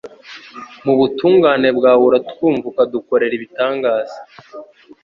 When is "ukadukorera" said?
2.71-3.33